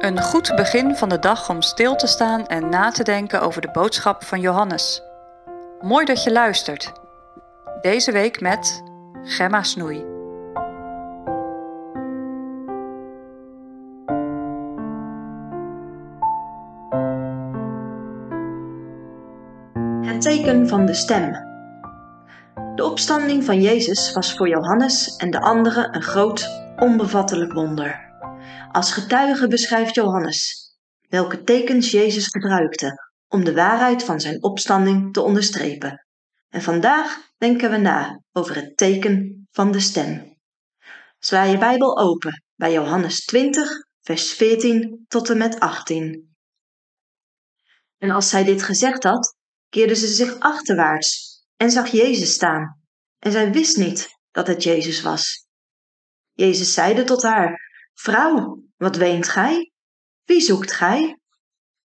[0.00, 3.60] Een goed begin van de dag om stil te staan en na te denken over
[3.60, 5.02] de boodschap van Johannes.
[5.80, 6.92] Mooi dat je luistert.
[7.80, 8.82] Deze week met
[9.22, 10.04] Gemma Snoei.
[20.02, 21.32] Het teken van de stem.
[22.74, 28.09] De opstanding van Jezus was voor Johannes en de anderen een groot, onbevattelijk wonder.
[28.72, 30.68] Als getuige beschrijft Johannes
[31.08, 36.06] welke tekens Jezus gebruikte om de waarheid van zijn opstanding te onderstrepen.
[36.48, 40.38] En vandaag denken we na over het teken van de stem.
[41.18, 43.68] Sla je Bijbel open bij Johannes 20,
[44.00, 46.34] vers 14 tot en met 18.
[47.98, 49.36] En als zij dit gezegd had,
[49.68, 52.80] keerde ze zich achterwaarts en zag Jezus staan.
[53.18, 55.46] En zij wist niet dat het Jezus was.
[56.32, 57.69] Jezus zeide tot haar:
[58.02, 59.72] Vrouw, wat weent gij?
[60.24, 61.18] Wie zoekt gij?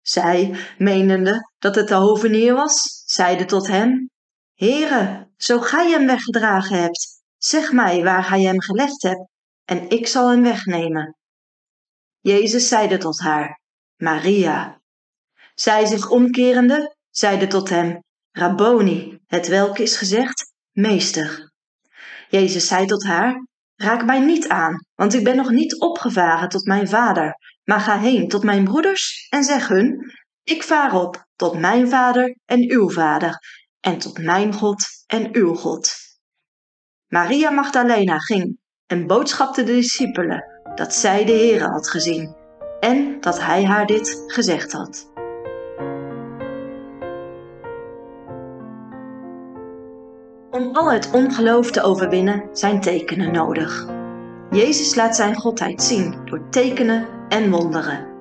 [0.00, 4.10] Zij, menende dat het de hovenier was, zeide tot hem:
[4.54, 9.28] Heere, zo gij hem weggedragen hebt, zeg mij waar gij hem gelegd hebt,
[9.64, 11.16] en ik zal hem wegnemen.
[12.20, 13.60] Jezus zeide tot haar:
[13.96, 14.80] Maria.
[15.54, 21.52] Zij zich omkerende, zeide tot hem: Rabboni, het welk is gezegd: Meester.
[22.28, 23.46] Jezus zei tot haar:
[23.76, 27.98] Raak mij niet aan, want ik ben nog niet opgevaren tot mijn vader, maar ga
[27.98, 32.90] heen tot mijn broeders en zeg hun: Ik vaar op tot mijn vader en uw
[32.90, 33.38] vader,
[33.80, 35.94] en tot mijn God en uw God.
[37.06, 42.36] Maria Magdalena ging en boodschapte de discipelen dat zij de Heere had gezien
[42.80, 45.10] en dat hij haar dit gezegd had.
[50.76, 53.86] Al het ongeloof te overwinnen zijn tekenen nodig.
[54.50, 58.14] Jezus laat zijn godheid zien door tekenen en wonderen.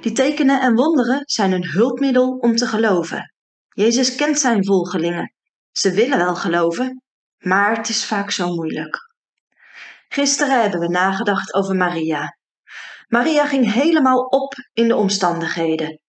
[0.00, 3.34] Die tekenen en wonderen zijn een hulpmiddel om te geloven.
[3.68, 5.34] Jezus kent zijn volgelingen.
[5.72, 7.02] Ze willen wel geloven,
[7.38, 8.98] maar het is vaak zo moeilijk.
[10.08, 12.36] Gisteren hebben we nagedacht over Maria.
[13.08, 16.00] Maria ging helemaal op in de omstandigheden.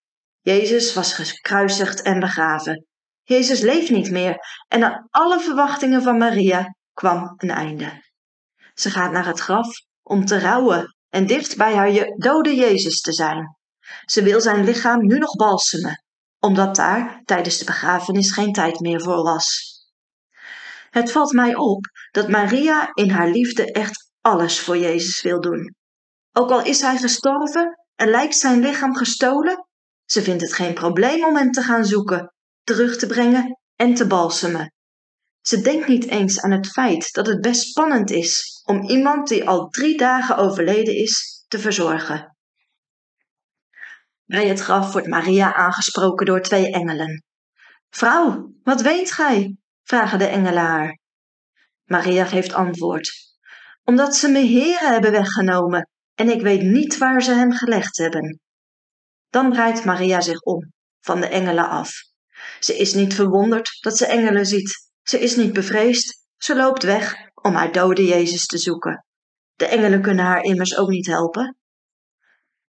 [0.41, 2.85] Jezus was gekruisigd en begraven.
[3.27, 4.37] Jezus leeft niet meer
[4.67, 8.03] en aan alle verwachtingen van Maria kwam een einde.
[8.73, 9.67] Ze gaat naar het graf
[10.03, 13.57] om te rouwen en dicht bij haar dode Jezus te zijn.
[14.05, 16.03] Ze wil zijn lichaam nu nog balsemen,
[16.39, 19.73] omdat daar tijdens de begrafenis geen tijd meer voor was.
[20.89, 25.75] Het valt mij op dat Maria in haar liefde echt alles voor Jezus wil doen.
[26.31, 29.67] Ook al is hij gestorven en lijkt zijn lichaam gestolen,
[30.05, 32.34] ze vindt het geen probleem om hem te gaan zoeken
[32.65, 34.73] terug te brengen en te balsemen.
[35.41, 39.47] Ze denkt niet eens aan het feit dat het best spannend is om iemand die
[39.47, 42.35] al drie dagen overleden is te verzorgen.
[44.25, 47.23] Bij het graf wordt Maria aangesproken door twee engelen.
[47.89, 49.57] Vrouw, wat weet gij?
[49.83, 50.99] vragen de engelen haar.
[51.83, 53.11] Maria geeft antwoord.
[53.83, 58.39] Omdat ze me heren hebben weggenomen en ik weet niet waar ze hem gelegd hebben.
[59.29, 62.13] Dan draait Maria zich om, van de engelen af
[62.59, 64.91] ze is niet verwonderd dat ze engelen ziet.
[65.01, 66.28] Ze is niet bevreesd.
[66.38, 69.06] Ze loopt weg om haar dode Jezus te zoeken.
[69.56, 71.57] De engelen kunnen haar immers ook niet helpen.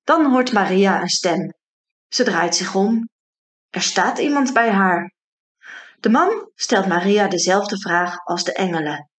[0.03, 1.55] Dan hoort Maria een stem.
[2.09, 3.09] Ze draait zich om.
[3.71, 5.13] Er staat iemand bij haar.
[6.01, 9.11] De man stelt Maria dezelfde vraag als de engelen.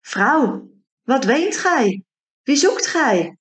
[0.00, 0.70] Vrouw,
[1.02, 2.04] wat weent gij?
[2.42, 3.36] Wie zoekt gij?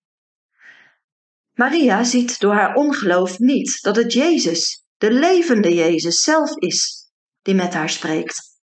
[1.53, 7.09] Maria ziet door haar ongeloof niet dat het Jezus, de levende Jezus zelf is,
[7.41, 8.59] die met haar spreekt.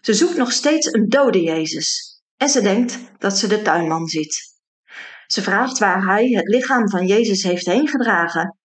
[0.00, 4.58] Ze zoekt nog steeds een dode Jezus en ze denkt dat ze de tuinman ziet.
[5.26, 8.58] Ze vraagt waar hij het lichaam van Jezus heeft heen gedragen.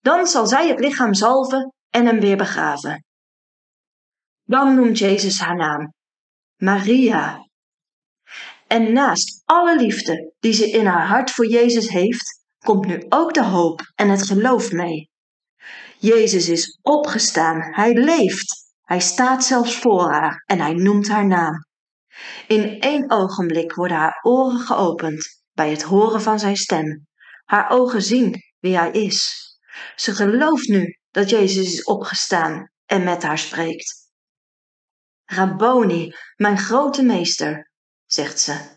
[0.00, 3.04] Dan zal zij het lichaam zalven en hem weer begraven.
[4.44, 5.92] Dan noemt Jezus haar naam,
[6.56, 7.48] Maria.
[8.66, 13.34] En naast alle liefde die ze in haar hart voor Jezus heeft, komt nu ook
[13.34, 15.07] de hoop en het geloof mee.
[15.98, 18.72] Jezus is opgestaan, hij leeft.
[18.82, 21.66] Hij staat zelfs voor haar en hij noemt haar naam.
[22.46, 27.06] In één ogenblik worden haar oren geopend bij het horen van zijn stem.
[27.44, 29.46] Haar ogen zien wie hij is.
[29.96, 34.06] Ze gelooft nu dat Jezus is opgestaan en met haar spreekt.
[35.24, 37.70] Rabboni, mijn grote meester,
[38.06, 38.76] zegt ze.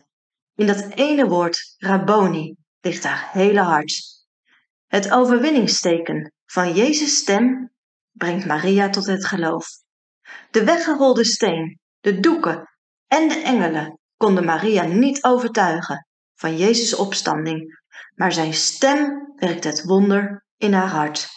[0.56, 4.02] In dat ene woord, Rabboni, ligt haar hele hart.
[4.88, 7.72] Het overwinningsteken van Jezus' stem
[8.12, 9.68] brengt Maria tot het geloof.
[10.50, 12.70] De weggerolde steen, de doeken
[13.08, 17.82] en de engelen konden Maria niet overtuigen van Jezus' opstanding,
[18.16, 21.28] maar zijn stem werkt het wonder in haar hart.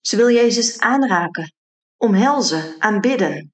[0.00, 1.52] Ze wil Jezus aanraken,
[1.96, 3.52] omhelzen, aanbidden,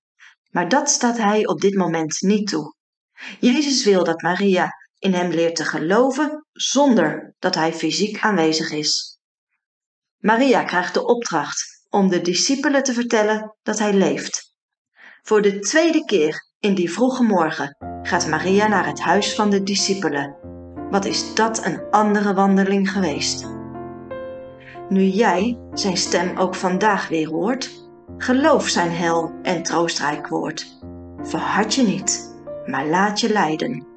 [0.51, 2.75] maar dat staat hij op dit moment niet toe.
[3.41, 9.16] Jezus wil dat Maria in hem leert te geloven zonder dat hij fysiek aanwezig is.
[10.19, 14.55] Maria krijgt de opdracht om de discipelen te vertellen dat hij leeft.
[15.23, 19.63] Voor de tweede keer in die vroege morgen gaat Maria naar het huis van de
[19.63, 20.37] discipelen.
[20.91, 23.47] Wat is dat een andere wandeling geweest?
[24.89, 27.71] Nu jij zijn stem ook vandaag weer hoort,
[28.19, 30.79] geloof zijn hel en troostrijk woord.
[31.23, 32.37] Verhard je niet,
[32.67, 33.96] maar laat je leiden.